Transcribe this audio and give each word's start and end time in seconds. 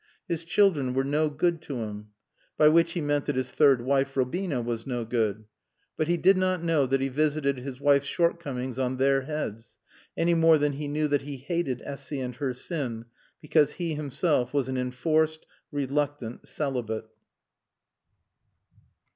His 0.27 0.43
children 0.43 0.95
were 0.95 1.03
no 1.03 1.29
good 1.29 1.61
to 1.61 1.75
him. 1.81 2.07
By 2.57 2.69
which 2.69 2.93
he 2.93 3.01
meant 3.01 3.25
that 3.25 3.35
his 3.35 3.51
third 3.51 3.81
wife, 3.83 4.17
Robina, 4.17 4.59
was 4.59 4.87
no 4.87 5.05
good. 5.05 5.45
But 5.95 6.07
he 6.07 6.17
did 6.17 6.37
not 6.39 6.63
know 6.63 6.87
that 6.87 7.01
he 7.01 7.07
visited 7.07 7.59
his 7.59 7.79
wife's 7.79 8.07
shortcomings 8.07 8.79
on 8.79 8.97
their 8.97 9.21
heads, 9.21 9.77
any 10.17 10.33
more 10.33 10.57
than 10.57 10.73
he 10.73 10.87
knew 10.87 11.07
that 11.09 11.21
he 11.21 11.37
hated 11.37 11.83
Essy 11.85 12.19
and 12.19 12.35
her 12.37 12.51
sin 12.55 13.05
because 13.41 13.73
he 13.73 13.93
himself 13.93 14.55
was 14.55 14.67
an 14.67 14.77
enforced, 14.79 15.45
reluctant 15.71 16.47
celibate. 16.47 17.05